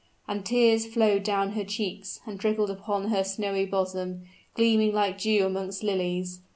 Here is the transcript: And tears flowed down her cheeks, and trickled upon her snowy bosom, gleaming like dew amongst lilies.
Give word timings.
And 0.27 0.43
tears 0.43 0.87
flowed 0.87 1.21
down 1.21 1.51
her 1.51 1.63
cheeks, 1.63 2.21
and 2.25 2.39
trickled 2.39 2.71
upon 2.71 3.09
her 3.09 3.23
snowy 3.23 3.67
bosom, 3.67 4.23
gleaming 4.55 4.93
like 4.95 5.19
dew 5.19 5.45
amongst 5.45 5.83
lilies. 5.83 6.41